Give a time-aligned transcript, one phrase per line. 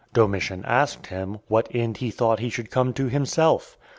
[0.13, 3.77] Domitian asked him, what end he thought he should come to himself?